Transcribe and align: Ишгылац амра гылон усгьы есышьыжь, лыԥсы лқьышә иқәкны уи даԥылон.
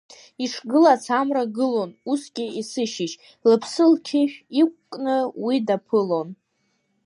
Ишгылац 0.43 1.03
амра 1.19 1.43
гылон 1.55 1.91
усгьы 2.11 2.45
есышьыжь, 2.59 3.15
лыԥсы 3.49 3.83
лқьышә 3.91 4.37
иқәкны 4.61 5.15
уи 5.45 5.55
даԥылон. 5.67 6.29